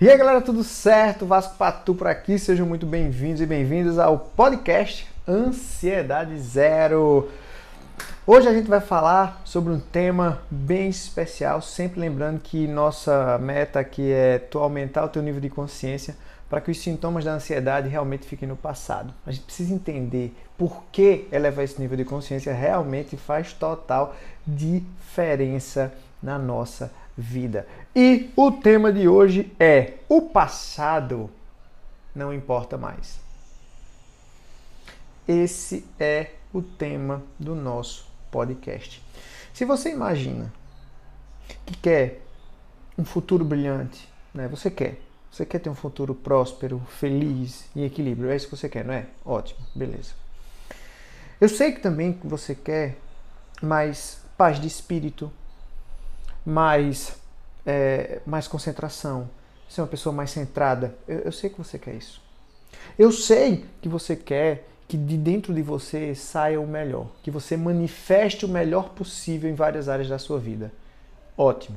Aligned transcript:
E 0.00 0.08
aí 0.08 0.16
galera, 0.16 0.40
tudo 0.40 0.62
certo? 0.62 1.26
Vasco 1.26 1.56
Patu 1.56 1.92
por 1.92 2.06
aqui, 2.06 2.38
sejam 2.38 2.64
muito 2.64 2.86
bem-vindos 2.86 3.40
e 3.40 3.46
bem-vindas 3.46 3.98
ao 3.98 4.16
podcast 4.16 5.08
Ansiedade 5.26 6.38
Zero. 6.38 7.28
Hoje 8.24 8.46
a 8.46 8.52
gente 8.52 8.68
vai 8.68 8.80
falar 8.80 9.42
sobre 9.44 9.72
um 9.72 9.80
tema 9.80 10.40
bem 10.48 10.88
especial, 10.88 11.60
sempre 11.60 11.98
lembrando 11.98 12.38
que 12.38 12.68
nossa 12.68 13.38
meta 13.38 13.80
aqui 13.80 14.12
é 14.12 14.38
tu 14.38 14.60
aumentar 14.60 15.04
o 15.04 15.08
teu 15.08 15.20
nível 15.20 15.40
de 15.40 15.50
consciência 15.50 16.16
para 16.48 16.60
que 16.60 16.70
os 16.70 16.78
sintomas 16.78 17.24
da 17.24 17.32
ansiedade 17.32 17.88
realmente 17.88 18.24
fiquem 18.24 18.48
no 18.48 18.56
passado. 18.56 19.12
A 19.26 19.32
gente 19.32 19.46
precisa 19.46 19.74
entender 19.74 20.32
por 20.56 20.84
que 20.92 21.26
elevar 21.32 21.64
esse 21.64 21.80
nível 21.80 21.96
de 21.96 22.04
consciência 22.04 22.54
realmente 22.54 23.16
faz 23.16 23.52
total 23.52 24.14
diferença 24.46 25.92
na 26.22 26.38
nossa 26.38 26.84
vida. 26.84 27.07
E 27.94 28.30
o 28.36 28.52
tema 28.52 28.92
de 28.92 29.08
hoje 29.08 29.52
é: 29.58 29.94
o 30.08 30.22
passado 30.22 31.28
não 32.14 32.32
importa 32.32 32.78
mais. 32.78 33.18
Esse 35.26 35.84
é 35.98 36.30
o 36.52 36.62
tema 36.62 37.22
do 37.38 37.54
nosso 37.54 38.06
podcast. 38.30 39.02
Se 39.52 39.64
você 39.64 39.90
imagina 39.90 40.52
que 41.66 41.76
quer 41.76 42.22
um 42.96 43.04
futuro 43.04 43.44
brilhante, 43.44 44.08
né? 44.32 44.48
Você 44.48 44.70
quer. 44.70 45.00
Você 45.30 45.44
quer 45.44 45.58
ter 45.58 45.68
um 45.68 45.74
futuro 45.74 46.14
próspero, 46.14 46.80
feliz 46.88 47.68
e 47.74 47.84
equilíbrio. 47.84 48.30
É 48.30 48.36
isso 48.36 48.48
que 48.48 48.56
você 48.56 48.68
quer, 48.68 48.84
não 48.84 48.94
é? 48.94 49.06
Ótimo, 49.24 49.60
beleza. 49.74 50.12
Eu 51.40 51.48
sei 51.48 51.72
que 51.72 51.80
também 51.80 52.18
você 52.24 52.54
quer 52.54 52.96
mais 53.62 54.20
paz 54.36 54.60
de 54.60 54.66
espírito, 54.66 55.30
mais, 56.44 57.16
é, 57.66 58.20
mais 58.26 58.48
concentração, 58.48 59.28
ser 59.68 59.80
uma 59.80 59.86
pessoa 59.86 60.12
mais 60.14 60.30
centrada. 60.30 60.94
Eu, 61.06 61.18
eu 61.20 61.32
sei 61.32 61.50
que 61.50 61.58
você 61.58 61.78
quer 61.78 61.94
isso. 61.94 62.22
Eu 62.98 63.12
sei 63.12 63.64
que 63.80 63.88
você 63.88 64.16
quer 64.16 64.66
que 64.88 64.96
de 64.96 65.18
dentro 65.18 65.52
de 65.52 65.60
você 65.60 66.14
saia 66.14 66.58
o 66.58 66.66
melhor, 66.66 67.08
que 67.22 67.30
você 67.30 67.56
manifeste 67.56 68.46
o 68.46 68.48
melhor 68.48 68.90
possível 68.90 69.50
em 69.50 69.54
várias 69.54 69.88
áreas 69.88 70.08
da 70.08 70.18
sua 70.18 70.38
vida. 70.38 70.72
Ótimo. 71.36 71.76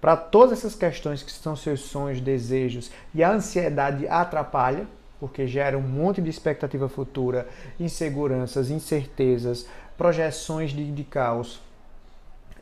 Para 0.00 0.16
todas 0.16 0.58
essas 0.58 0.76
questões 0.76 1.24
que 1.24 1.32
são 1.32 1.56
seus 1.56 1.80
sonhos, 1.80 2.20
desejos 2.20 2.92
e 3.12 3.24
a 3.24 3.32
ansiedade 3.32 4.06
atrapalha, 4.06 4.86
porque 5.18 5.48
gera 5.48 5.76
um 5.76 5.82
monte 5.82 6.22
de 6.22 6.30
expectativa 6.30 6.88
futura, 6.88 7.48
inseguranças, 7.80 8.70
incertezas, 8.70 9.66
projeções 9.96 10.70
de, 10.70 10.92
de 10.92 11.02
caos, 11.02 11.60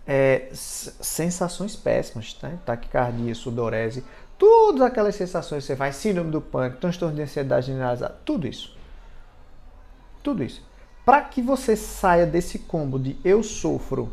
é, 0.07 0.49
sensações 0.53 1.75
péssimas, 1.75 2.37
né? 2.43 2.59
taquicardia, 2.65 3.35
sudorese, 3.35 4.05
todas 4.39 4.83
aquelas 4.83 5.15
sensações 5.15 5.65
que 5.65 5.67
você 5.69 5.77
faz, 5.77 5.97
síndrome 5.97 6.31
do 6.31 6.41
pânico, 6.41 6.81
transtorno 6.81 7.17
de 7.17 7.23
ansiedade 7.23 7.67
generalizada, 7.67 8.17
tudo 8.25 8.47
isso. 8.47 8.77
Tudo 10.23 10.45
isso. 10.45 10.62
Para 11.05 11.23
que 11.23 11.41
você 11.41 11.77
saia 11.77 12.27
desse 12.27 12.59
combo 12.59 12.99
de 12.99 13.17
eu 13.25 13.43
sofro 13.43 14.12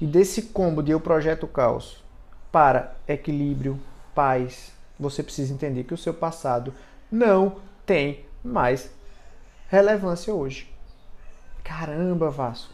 e 0.00 0.06
desse 0.06 0.42
combo 0.42 0.82
de 0.82 0.92
eu 0.92 1.00
projeto 1.00 1.46
caos 1.46 2.02
para 2.50 2.94
equilíbrio, 3.06 3.80
paz, 4.14 4.72
você 4.98 5.22
precisa 5.22 5.52
entender 5.52 5.84
que 5.84 5.94
o 5.94 5.98
seu 5.98 6.14
passado 6.14 6.72
não 7.10 7.56
tem 7.84 8.24
mais 8.44 8.90
relevância 9.68 10.32
hoje. 10.32 10.72
Caramba, 11.64 12.30
Vasco. 12.30 12.73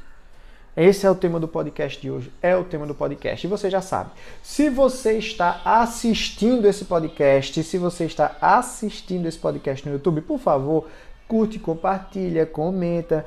Esse 0.77 1.05
é 1.05 1.11
o 1.11 1.15
tema 1.15 1.41
do 1.41 1.49
podcast 1.49 2.01
de 2.01 2.11
hoje. 2.11 2.33
É 2.41 2.57
o 2.57 2.65
tema 2.65 2.87
do 2.87 2.95
podcast. 2.95 3.45
E 3.45 3.51
você 3.51 3.69
já 3.69 3.81
sabe. 3.81 4.11
Se 4.43 4.69
você 4.69 5.19
está 5.19 5.61
assistindo 5.65 6.67
esse 6.67 6.85
podcast, 6.85 7.63
se 7.63 7.77
você 7.77 8.05
está 8.05 8.37
assistindo 8.41 9.27
esse 9.27 9.39
podcast 9.39 9.87
no 9.87 9.95
YouTube, 9.95 10.21
por 10.21 10.39
favor, 10.39 10.87
curte, 11.27 11.59
compartilha, 11.59 12.47
comenta, 12.47 13.27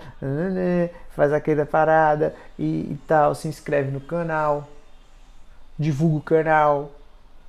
faz 1.09 1.33
aquela 1.33 1.65
parada 1.65 2.33
e, 2.57 2.91
e 2.91 2.99
tal, 3.07 3.35
se 3.35 3.47
inscreve 3.47 3.91
no 3.91 3.99
canal, 3.99 4.67
divulga 5.77 6.17
o 6.17 6.21
canal, 6.21 6.91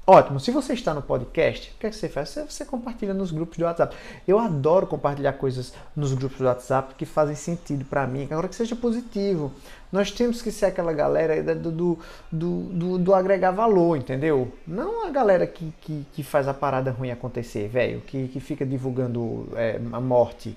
Ótimo. 0.06 0.38
Se 0.38 0.50
você 0.50 0.74
está 0.74 0.92
no 0.92 1.00
podcast, 1.00 1.72
o 1.74 1.78
que, 1.80 1.86
é 1.86 1.90
que 1.90 1.96
você 1.96 2.10
faz? 2.10 2.28
Você, 2.28 2.42
você, 2.42 2.64
compartilha 2.66 3.14
nos 3.14 3.30
grupos 3.30 3.56
do 3.56 3.64
WhatsApp. 3.64 3.96
Eu 4.28 4.38
adoro 4.38 4.86
compartilhar 4.86 5.32
coisas 5.32 5.72
nos 5.96 6.12
grupos 6.12 6.36
do 6.38 6.44
WhatsApp 6.44 6.94
que 6.94 7.06
fazem 7.06 7.34
sentido 7.34 7.86
para 7.86 8.06
mim, 8.06 8.28
agora 8.30 8.46
que 8.46 8.54
seja 8.54 8.76
positivo. 8.76 9.50
Nós 9.90 10.10
temos 10.10 10.42
que 10.42 10.50
ser 10.50 10.66
aquela 10.66 10.92
galera 10.92 11.54
do, 11.54 11.70
do, 11.70 11.98
do, 12.30 12.98
do 12.98 13.14
agregar 13.14 13.52
valor, 13.52 13.96
entendeu? 13.96 14.52
Não 14.66 15.06
a 15.06 15.10
galera 15.10 15.46
que, 15.46 15.72
que, 15.80 16.04
que 16.12 16.22
faz 16.22 16.48
a 16.48 16.52
parada 16.52 16.90
ruim 16.90 17.10
acontecer, 17.10 17.68
velho, 17.68 18.02
que, 18.02 18.28
que 18.28 18.40
fica 18.40 18.66
divulgando 18.66 19.48
é, 19.54 19.80
a 19.90 20.00
morte 20.00 20.54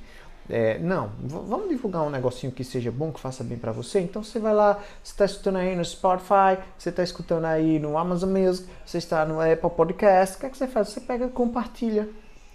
é, 0.50 0.80
não, 0.80 1.12
vamos 1.20 1.68
divulgar 1.68 2.04
um 2.04 2.10
negocinho 2.10 2.52
que 2.52 2.64
seja 2.64 2.90
bom, 2.90 3.12
que 3.12 3.20
faça 3.20 3.44
bem 3.44 3.58
para 3.58 3.72
você. 3.72 4.00
Então 4.00 4.24
você 4.24 4.40
vai 4.40 4.54
lá, 4.54 4.80
você 5.04 5.12
está 5.12 5.26
escutando 5.26 5.58
aí 5.58 5.76
no 5.76 5.84
Spotify, 5.84 6.58
você 6.78 6.90
está 6.90 7.04
escutando 7.04 7.46
aí 7.46 7.80
no 7.80 7.98
Amazon 7.98 8.30
Music, 8.30 8.70
você 8.86 8.98
está 8.98 9.26
no 9.26 9.42
Apple 9.42 9.70
Podcast. 9.70 10.38
O 10.38 10.40
que, 10.40 10.46
é 10.46 10.50
que 10.50 10.58
você 10.58 10.68
faz? 10.68 10.90
Você 10.90 11.02
pega 11.02 11.28
compartilha. 11.28 12.08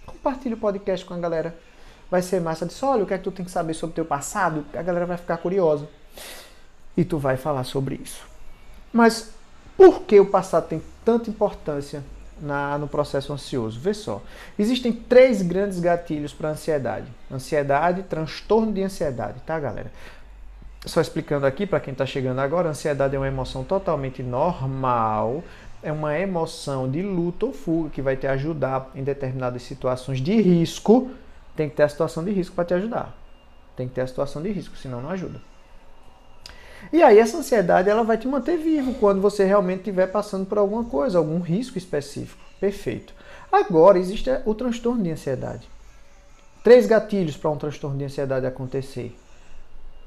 Compartilha 0.05 0.55
o 0.55 0.59
podcast 0.59 1.05
com 1.05 1.13
a 1.13 1.19
galera. 1.19 1.55
Vai 2.09 2.21
ser 2.21 2.41
massa 2.41 2.65
disso. 2.65 2.85
Olha, 2.85 3.03
o 3.03 3.07
que 3.07 3.13
é 3.13 3.17
que 3.17 3.23
tu 3.23 3.31
tem 3.31 3.45
que 3.45 3.51
saber 3.51 3.73
sobre 3.75 3.93
o 3.93 3.95
teu 3.95 4.05
passado? 4.05 4.65
A 4.73 4.81
galera 4.81 5.05
vai 5.05 5.17
ficar 5.17 5.37
curiosa. 5.37 5.87
E 6.97 7.05
tu 7.05 7.17
vai 7.17 7.37
falar 7.37 7.63
sobre 7.63 7.95
isso. 7.95 8.25
Mas 8.91 9.31
por 9.77 10.01
que 10.01 10.19
o 10.19 10.25
passado 10.25 10.67
tem 10.67 10.81
tanta 11.05 11.29
importância 11.29 12.03
na, 12.41 12.77
no 12.77 12.87
processo 12.87 13.33
ansioso. 13.33 13.79
Vê 13.79 13.93
só, 13.93 14.21
existem 14.57 14.91
três 14.91 15.41
grandes 15.41 15.79
gatilhos 15.79 16.33
para 16.33 16.49
ansiedade: 16.49 17.07
ansiedade, 17.31 18.03
transtorno 18.03 18.71
de 18.71 18.83
ansiedade, 18.83 19.39
tá, 19.45 19.59
galera? 19.59 19.91
Só 20.85 20.99
explicando 20.99 21.45
aqui 21.45 21.65
para 21.65 21.79
quem 21.79 21.93
está 21.93 22.05
chegando 22.05 22.39
agora, 22.39 22.69
ansiedade 22.69 23.15
é 23.15 23.19
uma 23.19 23.27
emoção 23.27 23.63
totalmente 23.63 24.21
normal, 24.21 25.41
é 25.81 25.91
uma 25.91 26.17
emoção 26.17 26.89
de 26.89 27.01
luta 27.01 27.45
ou 27.45 27.53
fuga 27.53 27.89
que 27.89 28.01
vai 28.01 28.17
te 28.17 28.27
ajudar 28.27 28.91
em 28.93 29.03
determinadas 29.03 29.63
situações 29.63 30.19
de 30.19 30.41
risco. 30.41 31.11
Tem 31.55 31.69
que 31.69 31.75
ter 31.75 31.83
a 31.83 31.89
situação 31.89 32.23
de 32.23 32.31
risco 32.31 32.55
para 32.55 32.65
te 32.65 32.73
ajudar. 32.73 33.15
Tem 33.77 33.87
que 33.87 33.93
ter 33.93 34.01
a 34.01 34.07
situação 34.07 34.41
de 34.41 34.51
risco, 34.51 34.75
senão 34.75 35.01
não 35.01 35.09
ajuda. 35.09 35.39
E 36.91 37.01
aí 37.01 37.19
essa 37.19 37.37
ansiedade 37.37 37.89
ela 37.89 38.03
vai 38.03 38.17
te 38.17 38.27
manter 38.27 38.57
vivo 38.57 38.93
quando 38.95 39.21
você 39.21 39.43
realmente 39.43 39.79
estiver 39.79 40.07
passando 40.07 40.45
por 40.45 40.57
alguma 40.57 40.83
coisa, 40.83 41.17
algum 41.17 41.39
risco 41.39 41.77
específico. 41.77 42.41
Perfeito. 42.59 43.13
Agora 43.51 43.99
existe 43.99 44.29
o 44.45 44.55
transtorno 44.55 45.03
de 45.03 45.11
ansiedade. 45.11 45.67
Três 46.63 46.85
gatilhos 46.85 47.35
para 47.35 47.49
um 47.49 47.57
transtorno 47.57 47.97
de 47.97 48.05
ansiedade 48.05 48.45
acontecer: 48.45 49.15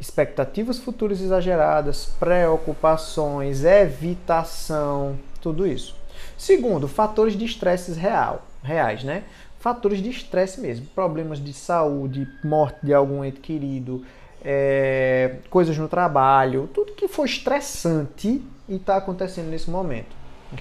expectativas 0.00 0.78
futuras 0.78 1.20
exageradas, 1.20 2.06
preocupações, 2.18 3.64
evitação, 3.64 5.18
tudo 5.40 5.66
isso. 5.66 5.94
Segundo, 6.38 6.88
fatores 6.88 7.36
de 7.36 7.44
estresse 7.44 7.92
real, 7.92 8.42
reais, 8.62 9.04
né? 9.04 9.24
Fatores 9.60 10.00
de 10.00 10.10
estresse 10.10 10.60
mesmo, 10.60 10.86
problemas 10.94 11.42
de 11.42 11.52
saúde, 11.52 12.26
morte 12.42 12.78
de 12.82 12.94
algum 12.94 13.24
ente 13.24 13.40
querido, 13.40 14.04
é, 14.48 15.38
coisas 15.50 15.76
no 15.76 15.88
trabalho, 15.88 16.70
tudo 16.72 16.92
que 16.92 17.08
for 17.08 17.24
estressante 17.24 18.40
e 18.68 18.76
está 18.76 18.96
acontecendo 18.96 19.48
nesse 19.48 19.68
momento. 19.68 20.14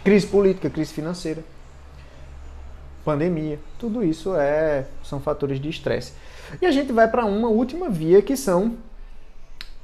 Crise 0.03 0.25
política, 0.25 0.71
crise 0.71 0.91
financeira, 0.91 1.43
pandemia, 3.03 3.59
tudo 3.77 4.03
isso 4.03 4.35
é, 4.35 4.87
são 5.03 5.19
fatores 5.19 5.59
de 5.59 5.69
estresse. 5.69 6.13
E 6.59 6.65
a 6.65 6.71
gente 6.71 6.91
vai 6.91 7.07
para 7.07 7.25
uma 7.25 7.47
última 7.47 7.87
via 7.87 8.23
que 8.23 8.35
são 8.35 8.75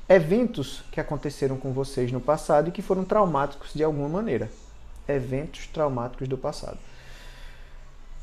eventos 0.09 0.83
que 0.91 0.99
aconteceram 0.99 1.55
com 1.57 1.71
vocês 1.71 2.11
no 2.11 2.19
passado 2.19 2.69
e 2.69 2.71
que 2.71 2.81
foram 2.81 3.03
traumáticos 3.03 3.71
de 3.71 3.83
alguma 3.83 4.09
maneira. 4.09 4.49
Eventos 5.07 5.67
traumáticos 5.67 6.27
do 6.27 6.37
passado. 6.39 6.79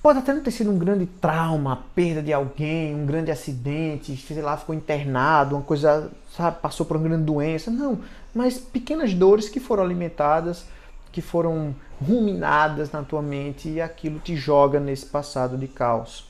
Pode 0.09 0.21
até 0.21 0.33
não 0.33 0.43
ter 0.43 0.53
sido 0.53 0.71
um 0.71 0.79
grande 0.79 1.05
trauma, 1.05 1.75
a 1.75 1.77
perda 1.77 2.23
de 2.23 2.33
alguém, 2.33 2.95
um 2.95 3.05
grande 3.05 3.31
acidente, 3.31 4.17
sei 4.17 4.41
lá, 4.41 4.57
ficou 4.57 4.75
internado, 4.75 5.55
uma 5.55 5.63
coisa, 5.63 6.11
sabe, 6.35 6.63
passou 6.63 6.87
por 6.87 6.97
uma 6.97 7.07
grande 7.07 7.25
doença. 7.25 7.71
Não, 7.71 8.01
mas 8.35 8.57
pequenas 8.57 9.13
dores 9.13 9.51
que 9.51 9.61
foram 9.61 9.83
alimentadas, 9.83 10.65
que 11.13 11.21
foram 11.21 11.77
ruminadas 12.01 12.91
na 12.91 13.03
tua 13.03 13.21
mente 13.21 13.69
e 13.69 13.83
aquilo 13.83 14.19
te 14.19 14.35
joga 14.35 14.81
nesse 14.81 15.05
passado 15.05 15.59
de 15.59 15.69
caos. 15.69 16.27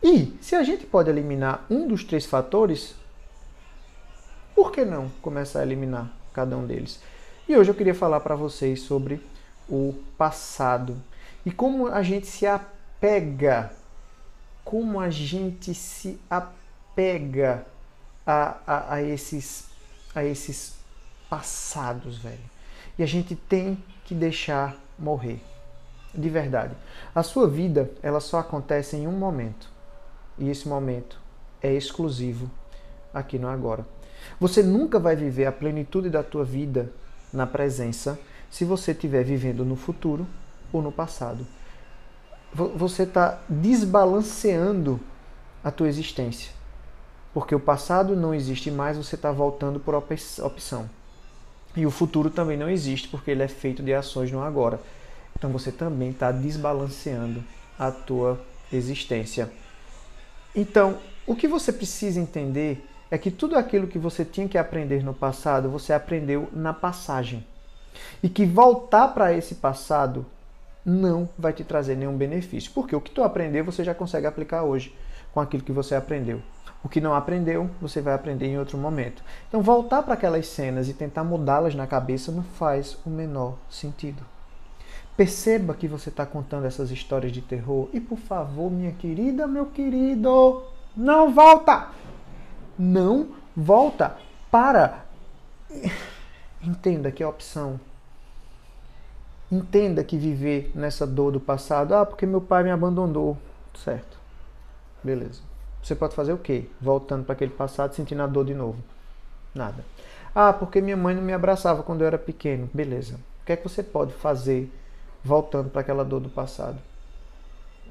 E 0.00 0.32
se 0.40 0.54
a 0.54 0.62
gente 0.62 0.86
pode 0.86 1.10
eliminar 1.10 1.66
um 1.68 1.88
dos 1.88 2.04
três 2.04 2.24
fatores, 2.24 2.94
por 4.54 4.70
que 4.70 4.84
não 4.84 5.08
começar 5.20 5.58
a 5.58 5.64
eliminar 5.64 6.08
cada 6.32 6.56
um 6.56 6.64
deles? 6.64 7.00
E 7.48 7.56
hoje 7.56 7.72
eu 7.72 7.74
queria 7.74 7.96
falar 7.96 8.20
para 8.20 8.36
vocês 8.36 8.82
sobre 8.82 9.20
o 9.68 9.92
passado 10.16 10.96
e 11.46 11.52
como 11.52 11.86
a 11.86 12.02
gente 12.02 12.26
se 12.26 12.44
apega, 12.44 13.70
como 14.64 14.98
a 14.98 15.08
gente 15.08 15.72
se 15.72 16.20
apega 16.28 17.64
a, 18.26 18.56
a, 18.66 18.94
a 18.94 19.02
esses, 19.02 19.68
a 20.12 20.24
esses 20.24 20.74
passados, 21.30 22.18
velho. 22.18 22.50
E 22.98 23.02
a 23.04 23.06
gente 23.06 23.36
tem 23.36 23.80
que 24.04 24.12
deixar 24.12 24.76
morrer. 24.98 25.40
de 26.12 26.28
verdade. 26.28 26.74
A 27.14 27.22
sua 27.22 27.46
vida, 27.46 27.90
ela 28.02 28.18
só 28.18 28.38
acontece 28.40 28.96
em 28.96 29.06
um 29.06 29.12
momento. 29.12 29.70
E 30.38 30.48
esse 30.48 30.66
momento 30.66 31.20
é 31.62 31.72
exclusivo 31.72 32.50
aqui 33.14 33.38
no 33.38 33.48
agora. 33.48 33.86
Você 34.40 34.64
nunca 34.64 34.98
vai 34.98 35.14
viver 35.14 35.46
a 35.46 35.52
plenitude 35.52 36.10
da 36.10 36.24
tua 36.24 36.44
vida 36.44 36.90
na 37.32 37.46
presença 37.46 38.18
se 38.50 38.64
você 38.64 38.90
estiver 38.90 39.22
vivendo 39.22 39.64
no 39.64 39.76
futuro 39.76 40.26
ou 40.72 40.82
no 40.82 40.92
passado. 40.92 41.46
Você 42.52 43.02
está 43.02 43.40
desbalanceando 43.48 45.00
a 45.62 45.70
tua 45.70 45.88
existência. 45.88 46.52
Porque 47.34 47.54
o 47.54 47.60
passado 47.60 48.16
não 48.16 48.34
existe 48.34 48.70
mais, 48.70 48.96
você 48.96 49.14
está 49.14 49.30
voltando 49.30 49.78
por 49.78 49.94
opção. 49.94 50.88
E 51.76 51.84
o 51.84 51.90
futuro 51.90 52.30
também 52.30 52.56
não 52.56 52.70
existe, 52.70 53.08
porque 53.08 53.30
ele 53.30 53.42
é 53.42 53.48
feito 53.48 53.82
de 53.82 53.92
ações 53.92 54.32
no 54.32 54.42
agora. 54.42 54.80
Então 55.36 55.50
você 55.50 55.70
também 55.70 56.10
está 56.10 56.32
desbalanceando 56.32 57.44
a 57.78 57.90
tua 57.90 58.40
existência. 58.72 59.52
Então, 60.54 60.98
o 61.26 61.36
que 61.36 61.46
você 61.46 61.70
precisa 61.70 62.18
entender 62.18 62.82
é 63.10 63.18
que 63.18 63.30
tudo 63.30 63.58
aquilo 63.58 63.86
que 63.86 63.98
você 63.98 64.24
tinha 64.24 64.48
que 64.48 64.56
aprender 64.56 65.04
no 65.04 65.12
passado, 65.12 65.68
você 65.68 65.92
aprendeu 65.92 66.48
na 66.52 66.72
passagem. 66.72 67.46
E 68.22 68.28
que 68.28 68.46
voltar 68.46 69.08
para 69.08 69.34
esse 69.34 69.56
passado 69.56 70.24
não 70.86 71.28
vai 71.36 71.52
te 71.52 71.64
trazer 71.64 71.96
nenhum 71.96 72.16
benefício. 72.16 72.70
Porque 72.72 72.94
o 72.94 73.00
que 73.00 73.10
tu 73.10 73.24
aprendeu, 73.24 73.64
você 73.64 73.82
já 73.82 73.92
consegue 73.92 74.26
aplicar 74.26 74.62
hoje 74.62 74.96
com 75.34 75.40
aquilo 75.40 75.64
que 75.64 75.72
você 75.72 75.96
aprendeu. 75.96 76.40
O 76.84 76.88
que 76.88 77.00
não 77.00 77.12
aprendeu, 77.12 77.68
você 77.80 78.00
vai 78.00 78.14
aprender 78.14 78.46
em 78.46 78.58
outro 78.58 78.78
momento. 78.78 79.24
Então, 79.48 79.60
voltar 79.60 80.04
para 80.04 80.14
aquelas 80.14 80.46
cenas 80.46 80.88
e 80.88 80.94
tentar 80.94 81.24
mudá-las 81.24 81.74
na 81.74 81.86
cabeça 81.86 82.30
não 82.30 82.44
faz 82.44 82.96
o 83.04 83.10
menor 83.10 83.56
sentido. 83.68 84.22
Perceba 85.16 85.74
que 85.74 85.88
você 85.88 86.10
está 86.10 86.24
contando 86.24 86.66
essas 86.66 86.92
histórias 86.92 87.32
de 87.32 87.40
terror 87.40 87.88
e, 87.92 87.98
por 87.98 88.18
favor, 88.18 88.70
minha 88.70 88.92
querida, 88.92 89.46
meu 89.48 89.66
querido, 89.66 90.62
não 90.96 91.34
volta! 91.34 91.88
Não 92.78 93.30
volta! 93.56 94.16
Para! 94.50 95.06
Entenda 96.62 97.10
que 97.10 97.22
é 97.22 97.26
opção. 97.26 97.80
Entenda 99.50 100.02
que 100.02 100.16
viver 100.16 100.72
nessa 100.74 101.06
dor 101.06 101.32
do 101.32 101.40
passado, 101.40 101.94
ah, 101.94 102.04
porque 102.04 102.26
meu 102.26 102.40
pai 102.40 102.64
me 102.64 102.70
abandonou. 102.70 103.36
Certo. 103.74 104.18
Beleza. 105.02 105.40
Você 105.82 105.94
pode 105.94 106.14
fazer 106.14 106.32
o 106.32 106.38
quê? 106.38 106.66
Voltando 106.80 107.24
para 107.24 107.34
aquele 107.34 107.52
passado, 107.52 107.94
sentindo 107.94 108.22
a 108.22 108.26
dor 108.26 108.44
de 108.44 108.54
novo. 108.54 108.78
Nada. 109.54 109.84
Ah, 110.34 110.52
porque 110.52 110.80
minha 110.80 110.96
mãe 110.96 111.14
não 111.14 111.22
me 111.22 111.32
abraçava 111.32 111.82
quando 111.82 112.00
eu 112.00 112.06
era 112.08 112.18
pequeno. 112.18 112.68
Beleza. 112.74 113.14
O 113.42 113.46
que 113.46 113.52
é 113.52 113.56
que 113.56 113.68
você 113.68 113.82
pode 113.82 114.12
fazer 114.12 114.70
voltando 115.22 115.70
para 115.70 115.80
aquela 115.80 116.04
dor 116.04 116.20
do 116.20 116.28
passado? 116.28 116.78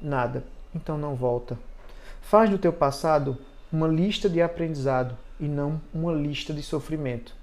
Nada. 0.02 0.44
Então 0.74 0.98
não 0.98 1.14
volta. 1.14 1.58
Faz 2.20 2.50
do 2.50 2.58
teu 2.58 2.72
passado 2.72 3.38
uma 3.72 3.88
lista 3.88 4.28
de 4.28 4.42
aprendizado 4.42 5.16
e 5.40 5.48
não 5.48 5.80
uma 5.92 6.12
lista 6.12 6.52
de 6.52 6.62
sofrimento. 6.62 7.34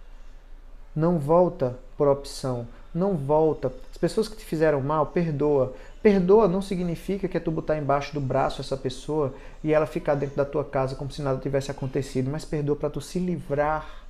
Não 0.95 1.17
volta 1.17 1.77
por 1.97 2.07
opção. 2.07 2.67
Não 2.93 3.15
volta. 3.15 3.71
As 3.91 3.97
pessoas 3.97 4.27
que 4.27 4.37
te 4.37 4.45
fizeram 4.45 4.79
mal, 4.81 5.07
perdoa. 5.07 5.73
Perdoa 6.01 6.47
não 6.47 6.61
significa 6.61 7.27
que 7.27 7.37
é 7.37 7.39
tu 7.39 7.49
botar 7.49 7.77
embaixo 7.77 8.13
do 8.13 8.21
braço 8.21 8.61
essa 8.61 8.77
pessoa 8.77 9.33
e 9.63 9.73
ela 9.73 9.85
ficar 9.85 10.15
dentro 10.15 10.35
da 10.35 10.45
tua 10.45 10.63
casa 10.63 10.95
como 10.95 11.11
se 11.11 11.21
nada 11.21 11.39
tivesse 11.39 11.71
acontecido, 11.71 12.29
mas 12.29 12.45
perdoa 12.45 12.75
para 12.75 12.89
tu 12.89 13.01
se 13.01 13.19
livrar 13.19 14.03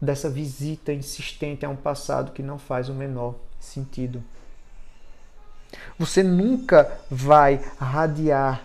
dessa 0.00 0.30
visita 0.30 0.92
insistente 0.92 1.66
a 1.66 1.68
um 1.68 1.76
passado 1.76 2.32
que 2.32 2.42
não 2.42 2.58
faz 2.58 2.88
o 2.88 2.94
menor 2.94 3.34
sentido. 3.60 4.22
Você 5.98 6.22
nunca 6.22 6.90
vai 7.10 7.60
radiar, 7.78 8.64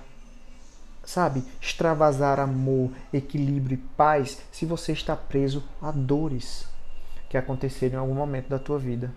sabe, 1.04 1.44
extravasar 1.62 2.40
amor, 2.40 2.92
equilíbrio 3.12 3.76
e 3.76 3.96
paz 3.98 4.42
se 4.52 4.66
você 4.66 4.94
está 4.94 5.16
preso 5.16 5.64
a 5.82 5.92
dores 5.92 6.66
que 7.28 7.38
aconteceram 7.38 7.96
em 7.96 8.00
algum 8.00 8.14
momento 8.14 8.48
da 8.48 8.60
tua 8.60 8.80
vida. 8.80 9.12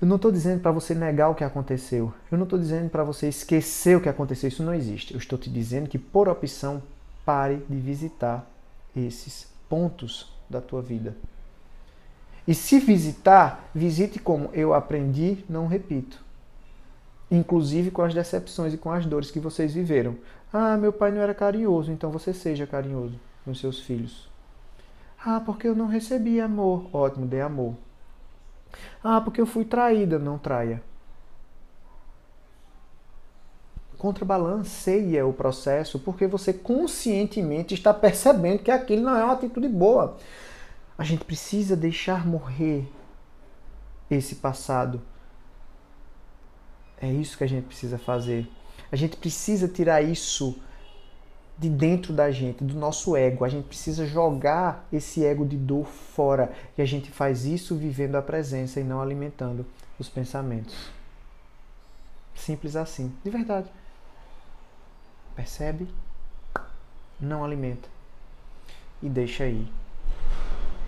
Eu 0.00 0.08
não 0.08 0.16
estou 0.16 0.30
dizendo 0.30 0.60
para 0.60 0.72
você 0.72 0.94
negar 0.94 1.28
o 1.28 1.34
que 1.34 1.44
aconteceu. 1.44 2.12
Eu 2.30 2.36
não 2.36 2.44
estou 2.44 2.58
dizendo 2.58 2.90
para 2.90 3.04
você 3.04 3.28
esquecer 3.28 3.96
o 3.96 4.00
que 4.00 4.08
aconteceu. 4.08 4.48
Isso 4.48 4.62
não 4.62 4.74
existe. 4.74 5.14
Eu 5.14 5.18
estou 5.18 5.38
te 5.38 5.48
dizendo 5.48 5.88
que, 5.88 5.98
por 5.98 6.28
opção, 6.28 6.82
pare 7.24 7.64
de 7.68 7.76
visitar 7.76 8.46
esses 8.94 9.48
pontos 9.68 10.32
da 10.48 10.60
tua 10.60 10.82
vida. 10.82 11.16
E 12.46 12.54
se 12.54 12.78
visitar, 12.78 13.70
visite 13.74 14.18
como 14.18 14.50
eu 14.52 14.74
aprendi, 14.74 15.44
não 15.48 15.66
repito. 15.66 16.22
Inclusive 17.30 17.90
com 17.90 18.02
as 18.02 18.12
decepções 18.12 18.74
e 18.74 18.76
com 18.76 18.92
as 18.92 19.06
dores 19.06 19.30
que 19.30 19.40
vocês 19.40 19.72
viveram. 19.72 20.16
Ah, 20.52 20.76
meu 20.76 20.92
pai 20.92 21.10
não 21.10 21.22
era 21.22 21.34
carinhoso, 21.34 21.90
então 21.90 22.10
você 22.10 22.34
seja 22.34 22.66
carinhoso 22.66 23.18
com 23.44 23.54
seus 23.54 23.80
filhos. 23.80 24.28
Ah, 25.24 25.40
porque 25.40 25.66
eu 25.66 25.74
não 25.74 25.86
recebi 25.86 26.38
amor. 26.38 26.86
Ótimo, 26.92 27.26
dê 27.26 27.40
amor. 27.40 27.74
Ah, 29.02 29.20
porque 29.20 29.40
eu 29.40 29.46
fui 29.46 29.64
traída. 29.64 30.18
Não 30.18 30.38
traia. 30.38 30.82
Contrabalanceia 33.98 35.26
o 35.26 35.32
processo 35.32 35.98
porque 35.98 36.26
você 36.26 36.52
conscientemente 36.52 37.74
está 37.74 37.94
percebendo 37.94 38.62
que 38.62 38.70
aquilo 38.70 39.02
não 39.02 39.16
é 39.16 39.24
uma 39.24 39.32
atitude 39.32 39.68
boa. 39.68 40.16
A 40.96 41.04
gente 41.04 41.24
precisa 41.24 41.74
deixar 41.74 42.26
morrer 42.26 42.86
esse 44.10 44.36
passado. 44.36 45.00
É 47.00 47.10
isso 47.10 47.36
que 47.36 47.44
a 47.44 47.48
gente 47.48 47.64
precisa 47.66 47.98
fazer. 47.98 48.48
A 48.92 48.96
gente 48.96 49.16
precisa 49.16 49.66
tirar 49.66 50.02
isso 50.02 50.58
de 51.56 51.68
dentro 51.68 52.12
da 52.12 52.30
gente, 52.30 52.64
do 52.64 52.74
nosso 52.74 53.16
ego. 53.16 53.44
A 53.44 53.48
gente 53.48 53.66
precisa 53.66 54.06
jogar 54.06 54.86
esse 54.92 55.24
ego 55.24 55.46
de 55.46 55.56
dor 55.56 55.86
fora. 55.86 56.52
E 56.76 56.82
a 56.82 56.84
gente 56.84 57.10
faz 57.10 57.44
isso 57.44 57.76
vivendo 57.76 58.16
a 58.16 58.22
presença 58.22 58.80
e 58.80 58.84
não 58.84 59.00
alimentando 59.00 59.64
os 59.98 60.08
pensamentos. 60.08 60.90
Simples 62.34 62.74
assim, 62.74 63.12
de 63.22 63.30
verdade. 63.30 63.68
Percebe? 65.36 65.88
Não 67.20 67.44
alimenta. 67.44 67.88
E 69.02 69.08
deixa 69.08 69.44
aí. 69.44 69.68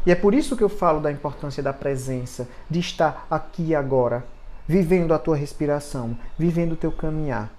E 0.05 0.11
é 0.11 0.15
por 0.15 0.35
isso 0.35 0.57
que 0.57 0.63
eu 0.63 0.69
falo 0.69 1.01
da 1.01 1.11
importância 1.11 1.63
da 1.63 1.73
presença, 1.73 2.49
de 2.71 2.79
estar 2.79 3.27
aqui 3.31 3.75
agora, 3.75 4.25
vivendo 4.67 5.13
a 5.13 5.19
tua 5.19 5.37
respiração, 5.37 6.17
vivendo 6.39 6.73
o 6.73 6.77
teu 6.77 6.93
caminhar 6.93 7.56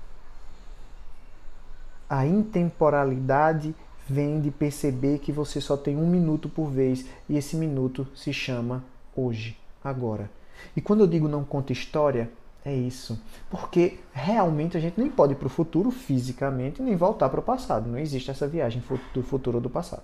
a 2.09 2.25
intemporalidade 2.25 3.75
vem 4.07 4.39
de 4.39 4.49
perceber 4.51 5.19
que 5.19 5.31
você 5.31 5.59
só 5.59 5.75
tem 5.75 5.97
um 5.97 6.07
minuto 6.07 6.47
por 6.47 6.69
vez 6.69 7.05
e 7.27 7.37
esse 7.37 7.55
minuto 7.55 8.07
se 8.15 8.31
chama 8.31 8.83
hoje, 9.15 9.57
agora. 9.83 10.29
E 10.75 10.81
quando 10.81 11.01
eu 11.01 11.07
digo 11.07 11.27
não 11.27 11.43
conta 11.43 11.73
história, 11.73 12.29
é 12.65 12.73
isso. 12.73 13.19
Porque 13.49 13.99
realmente 14.13 14.77
a 14.77 14.79
gente 14.79 14.99
nem 14.99 15.09
pode 15.09 15.33
ir 15.33 15.35
para 15.35 15.47
o 15.47 15.49
futuro 15.49 15.91
fisicamente 15.91 16.81
nem 16.81 16.95
voltar 16.95 17.29
para 17.29 17.39
o 17.39 17.43
passado. 17.43 17.89
Não 17.89 17.99
existe 17.99 18.31
essa 18.31 18.47
viagem 18.47 18.81
do 19.13 19.23
futuro 19.23 19.57
ou 19.57 19.61
do 19.61 19.69
passado. 19.69 20.03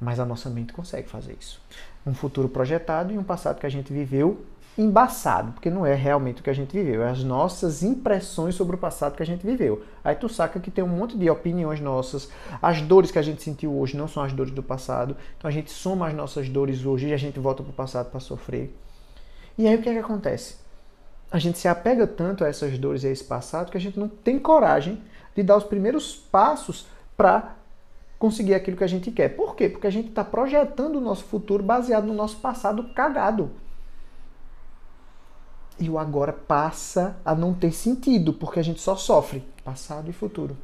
Mas 0.00 0.18
a 0.18 0.26
nossa 0.26 0.50
mente 0.50 0.72
consegue 0.72 1.08
fazer 1.08 1.36
isso. 1.38 1.60
Um 2.04 2.14
futuro 2.14 2.48
projetado 2.48 3.12
e 3.12 3.18
um 3.18 3.22
passado 3.22 3.60
que 3.60 3.66
a 3.66 3.70
gente 3.70 3.92
viveu 3.92 4.44
embaçado, 4.76 5.52
porque 5.52 5.68
não 5.68 5.84
é 5.84 5.94
realmente 5.94 6.40
o 6.40 6.44
que 6.44 6.48
a 6.48 6.54
gente 6.54 6.72
viveu, 6.72 7.02
é 7.02 7.10
as 7.10 7.22
nossas 7.22 7.82
impressões 7.82 8.54
sobre 8.54 8.76
o 8.76 8.78
passado 8.78 9.14
que 9.14 9.22
a 9.22 9.26
gente 9.26 9.44
viveu. 9.44 9.82
Aí 10.02 10.14
tu 10.14 10.28
saca 10.28 10.58
que 10.58 10.70
tem 10.70 10.82
um 10.82 10.88
monte 10.88 11.16
de 11.16 11.28
opiniões 11.28 11.80
nossas, 11.80 12.30
as 12.60 12.80
dores 12.80 13.10
que 13.10 13.18
a 13.18 13.22
gente 13.22 13.42
sentiu 13.42 13.78
hoje 13.78 13.96
não 13.96 14.08
são 14.08 14.22
as 14.22 14.32
dores 14.32 14.52
do 14.52 14.62
passado, 14.62 15.16
então 15.36 15.48
a 15.48 15.52
gente 15.52 15.70
soma 15.70 16.08
as 16.08 16.14
nossas 16.14 16.48
dores 16.48 16.86
hoje 16.86 17.08
e 17.08 17.12
a 17.12 17.18
gente 17.18 17.38
volta 17.38 17.62
para 17.62 17.70
o 17.70 17.74
passado 17.74 18.10
para 18.10 18.20
sofrer. 18.20 18.74
E 19.58 19.66
aí 19.66 19.76
o 19.76 19.82
que 19.82 19.90
é 19.90 19.92
que 19.92 19.98
acontece? 19.98 20.56
A 21.30 21.38
gente 21.38 21.58
se 21.58 21.68
apega 21.68 22.06
tanto 22.06 22.42
a 22.42 22.48
essas 22.48 22.78
dores 22.78 23.04
e 23.04 23.08
a 23.08 23.10
esse 23.10 23.24
passado 23.24 23.70
que 23.70 23.76
a 23.76 23.80
gente 23.80 23.98
não 23.98 24.08
tem 24.08 24.38
coragem 24.38 25.02
de 25.34 25.42
dar 25.42 25.56
os 25.56 25.64
primeiros 25.64 26.14
passos 26.14 26.86
para 27.16 27.56
conseguir 28.18 28.54
aquilo 28.54 28.76
que 28.76 28.84
a 28.84 28.88
gente 28.88 29.10
quer. 29.10 29.30
Por 29.30 29.54
quê? 29.54 29.68
Porque 29.68 29.86
a 29.86 29.90
gente 29.90 30.08
está 30.08 30.24
projetando 30.24 30.96
o 30.96 31.00
nosso 31.00 31.24
futuro 31.24 31.62
baseado 31.62 32.04
no 32.06 32.14
nosso 32.14 32.36
passado 32.36 32.84
cagado 32.94 33.50
e 35.78 35.88
o 35.88 35.98
agora 35.98 36.32
passa 36.32 37.16
a 37.24 37.34
não 37.34 37.54
ter 37.54 37.72
sentido, 37.72 38.32
porque 38.32 38.60
a 38.60 38.62
gente 38.62 38.80
só 38.80 38.96
sofre 38.96 39.42
passado 39.64 40.08
e 40.08 40.12
futuro. 40.12 40.56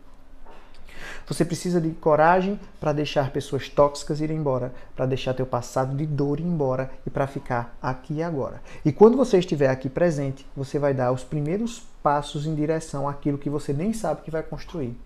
Você 1.26 1.44
precisa 1.44 1.80
de 1.80 1.90
coragem 1.90 2.58
para 2.80 2.92
deixar 2.92 3.30
pessoas 3.30 3.68
tóxicas 3.68 4.20
ir 4.20 4.30
embora, 4.30 4.72
para 4.96 5.06
deixar 5.06 5.34
teu 5.34 5.46
passado 5.46 5.96
de 5.96 6.06
dor 6.06 6.40
ir 6.40 6.44
embora 6.44 6.90
e 7.06 7.10
para 7.10 7.26
ficar 7.26 7.76
aqui 7.82 8.14
e 8.14 8.22
agora. 8.22 8.62
E 8.84 8.92
quando 8.92 9.16
você 9.16 9.38
estiver 9.38 9.68
aqui 9.68 9.88
presente, 9.88 10.46
você 10.56 10.78
vai 10.78 10.94
dar 10.94 11.12
os 11.12 11.22
primeiros 11.22 11.82
passos 12.02 12.46
em 12.46 12.54
direção 12.54 13.08
àquilo 13.08 13.38
que 13.38 13.50
você 13.50 13.72
nem 13.72 13.92
sabe 13.92 14.22
que 14.22 14.30
vai 14.30 14.42
construir. 14.42 14.98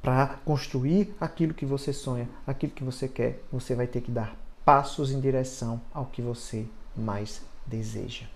Para 0.00 0.38
construir 0.44 1.14
aquilo 1.20 1.52
que 1.52 1.66
você 1.66 1.92
sonha, 1.92 2.28
aquilo 2.46 2.72
que 2.72 2.84
você 2.84 3.06
quer, 3.06 3.42
você 3.52 3.74
vai 3.74 3.86
ter 3.86 4.00
que 4.00 4.10
dar 4.10 4.34
passos 4.64 5.10
em 5.10 5.20
direção 5.20 5.80
ao 5.92 6.06
que 6.06 6.22
você 6.22 6.64
mais 6.96 7.42
deseja. 7.66 8.26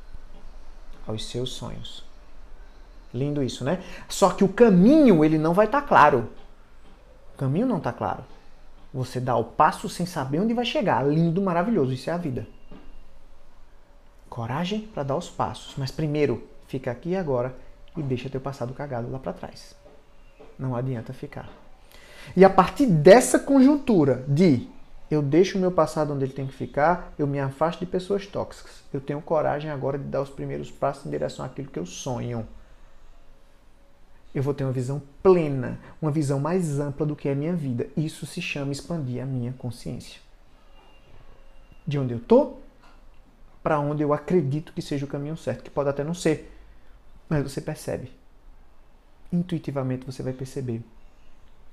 Aos 1.07 1.27
seus 1.27 1.51
sonhos. 1.51 2.05
Lindo 3.13 3.43
isso, 3.43 3.65
né? 3.65 3.83
Só 4.09 4.31
que 4.31 4.43
o 4.43 4.49
caminho 4.49 5.25
ele 5.25 5.39
não 5.39 5.55
vai 5.55 5.67
estar 5.67 5.83
tá 5.83 5.87
claro. 5.87 6.29
O 7.35 7.39
caminho 7.39 7.67
não 7.67 7.79
está 7.79 7.93
claro. 7.93 8.25
Você 8.93 9.21
dá 9.21 9.37
o 9.37 9.45
passo 9.45 9.89
sem 9.89 10.07
saber 10.07 10.41
onde 10.41 10.55
vai 10.55 10.65
chegar. 10.65 11.07
Lindo, 11.07 11.41
maravilhoso. 11.41 11.93
Isso 11.93 12.11
é 12.11 12.13
a 12.13 12.17
vida. 12.17 12.47
Coragem 14.29 14.81
para 14.81 15.03
dar 15.03 15.17
os 15.17 15.29
passos. 15.29 15.75
Mas 15.77 15.91
primeiro, 15.91 16.47
fica 16.67 16.91
aqui 16.91 17.11
e 17.11 17.17
agora 17.17 17.55
e 17.97 18.03
deixa 18.03 18.29
teu 18.29 18.41
passado 18.41 18.75
cagado 18.75 19.11
lá 19.11 19.19
para 19.19 19.33
trás. 19.33 19.77
Não 20.59 20.75
adianta 20.75 21.13
ficar. 21.13 21.49
E 22.37 22.45
a 22.45 22.51
partir 22.51 22.87
dessa 22.87 23.39
conjuntura 23.39 24.25
de 24.27 24.69
eu 25.15 25.23
deixo 25.23 25.57
o 25.57 25.61
meu 25.61 25.71
passado 25.71 26.13
onde 26.13 26.25
ele 26.25 26.33
tem 26.33 26.47
que 26.47 26.53
ficar, 26.53 27.13
eu 27.19 27.27
me 27.27 27.39
afasto 27.39 27.81
de 27.81 27.87
pessoas 27.87 28.27
tóxicas. 28.27 28.83
Eu 28.93 29.01
tenho 29.01 29.21
coragem 29.21 29.71
agora 29.71 29.99
de 29.99 30.05
dar 30.05 30.21
os 30.21 30.31
primeiros 30.31 30.71
passos 30.71 31.07
em 31.07 31.11
direção 31.11 31.45
àquilo 31.45 31.69
que 31.69 31.79
eu 31.79 31.87
sonho. 31.87 32.47
Eu 34.35 34.43
vou 34.43 34.53
ter 34.53 34.65
uma 34.65 34.73
visão 34.73 35.01
plena, 35.23 35.79
uma 36.03 36.11
visão 36.11 36.41
mais 36.41 36.81
ampla 36.81 37.07
do 37.07 37.15
que 37.15 37.29
é 37.29 37.33
a 37.33 37.37
minha 37.37 37.55
vida. 37.55 37.89
Isso 37.97 38.27
se 38.27 38.43
chama 38.43 38.73
expandir 38.73 39.23
a 39.23 39.27
minha 39.27 39.53
consciência. 39.53 40.21
De 41.87 41.99
onde 41.99 42.13
eu 42.13 42.21
tô 42.21 42.55
para 43.63 43.79
onde 43.79 44.03
eu 44.03 44.13
acredito 44.13 44.73
que 44.73 44.83
seja 44.83 45.07
o 45.07 45.09
caminho 45.09 45.37
certo, 45.37 45.63
que 45.63 45.71
pode 45.71 45.89
até 45.89 46.03
não 46.03 46.13
ser, 46.13 46.53
mas 47.29 47.43
você 47.43 47.61
percebe. 47.61 48.13
Intuitivamente 49.33 50.05
você 50.05 50.23
vai 50.23 50.33
perceber 50.33 50.83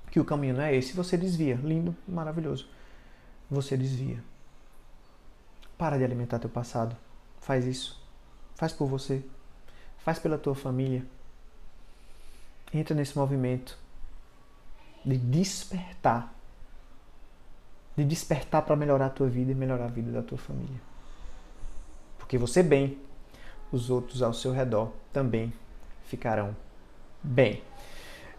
que 0.09 0.19
o 0.19 0.25
caminho 0.25 0.55
não 0.55 0.63
é 0.63 0.75
esse, 0.75 0.93
você 0.93 1.17
desvia. 1.17 1.55
Lindo, 1.55 1.95
maravilhoso 2.07 2.67
você 3.51 3.75
desvia. 3.75 4.23
Para 5.77 5.97
de 5.97 6.05
alimentar 6.05 6.39
teu 6.39 6.49
passado. 6.49 6.95
Faz 7.41 7.65
isso. 7.65 8.01
Faz 8.55 8.71
por 8.71 8.87
você. 8.87 9.21
Faz 9.97 10.17
pela 10.17 10.37
tua 10.37 10.55
família. 10.55 11.05
Entra 12.73 12.95
nesse 12.95 13.17
movimento 13.17 13.77
de 15.05 15.17
despertar. 15.17 16.33
De 17.97 18.05
despertar 18.05 18.61
para 18.61 18.75
melhorar 18.77 19.07
a 19.07 19.09
tua 19.09 19.27
vida 19.27 19.51
e 19.51 19.55
melhorar 19.55 19.85
a 19.85 19.89
vida 19.89 20.11
da 20.11 20.23
tua 20.23 20.37
família. 20.37 20.79
Porque 22.17 22.37
você 22.37 22.63
bem, 22.63 22.97
os 23.71 23.89
outros 23.89 24.21
ao 24.21 24.33
seu 24.33 24.53
redor 24.53 24.93
também 25.11 25.51
ficarão 26.05 26.55
bem. 27.21 27.61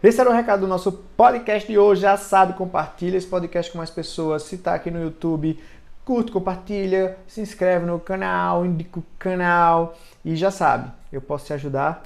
Esse 0.02 0.20
era 0.20 0.28
o 0.28 0.32
recado 0.32 0.62
do 0.62 0.66
nosso 0.66 0.90
podcast 0.90 1.70
de 1.70 1.78
hoje. 1.78 2.00
Já 2.00 2.16
sabe, 2.16 2.54
compartilha 2.54 3.16
esse 3.16 3.26
podcast 3.26 3.70
com 3.70 3.78
mais 3.78 3.88
pessoas. 3.88 4.42
Se 4.42 4.56
está 4.56 4.74
aqui 4.74 4.90
no 4.90 5.00
YouTube, 5.00 5.56
curte, 6.04 6.32
compartilha, 6.32 7.16
se 7.28 7.40
inscreve 7.40 7.86
no 7.86 8.00
canal, 8.00 8.66
indica 8.66 8.98
o 8.98 9.04
canal 9.16 9.96
e 10.24 10.34
já 10.34 10.50
sabe, 10.50 10.90
eu 11.12 11.20
posso 11.20 11.46
te 11.46 11.52
ajudar. 11.52 12.02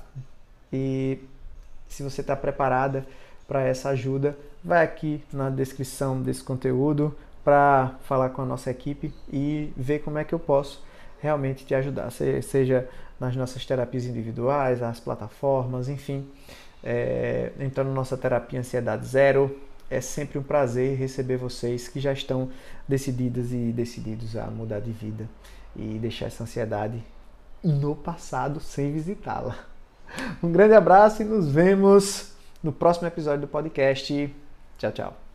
E 0.70 1.18
se 1.88 2.02
você 2.02 2.20
está 2.20 2.36
preparada 2.36 3.06
para 3.48 3.62
essa 3.62 3.88
ajuda, 3.88 4.36
vai 4.62 4.84
aqui 4.84 5.24
na 5.32 5.48
descrição 5.48 6.20
desse 6.20 6.42
conteúdo 6.42 7.16
para 7.42 7.92
falar 8.02 8.28
com 8.28 8.42
a 8.42 8.44
nossa 8.44 8.70
equipe 8.70 9.10
e 9.32 9.72
ver 9.74 10.00
como 10.00 10.18
é 10.18 10.24
que 10.24 10.34
eu 10.34 10.38
posso 10.38 10.84
realmente 11.18 11.64
te 11.64 11.74
ajudar, 11.74 12.10
seja 12.10 12.86
nas 13.18 13.34
nossas 13.34 13.64
terapias 13.64 14.04
individuais, 14.04 14.82
as 14.82 15.00
plataformas, 15.00 15.88
enfim 15.88 16.28
é, 16.86 17.50
entrando 17.58 17.88
na 17.88 17.94
nossa 17.94 18.16
terapia 18.16 18.60
Ansiedade 18.60 19.04
Zero. 19.04 19.58
É 19.90 20.00
sempre 20.00 20.38
um 20.38 20.42
prazer 20.42 20.96
receber 20.96 21.36
vocês 21.36 21.88
que 21.88 21.98
já 21.98 22.12
estão 22.12 22.48
decididas 22.88 23.52
e 23.52 23.72
decididos 23.72 24.36
a 24.36 24.46
mudar 24.46 24.80
de 24.80 24.92
vida 24.92 25.28
e 25.74 25.98
deixar 25.98 26.26
essa 26.26 26.44
ansiedade 26.44 27.02
no 27.62 27.94
passado 27.94 28.60
sem 28.60 28.92
visitá-la. 28.92 29.58
Um 30.42 30.52
grande 30.52 30.74
abraço 30.74 31.22
e 31.22 31.24
nos 31.24 31.48
vemos 31.48 32.32
no 32.62 32.72
próximo 32.72 33.08
episódio 33.08 33.42
do 33.42 33.48
podcast. 33.48 34.34
Tchau, 34.78 34.92
tchau. 34.92 35.25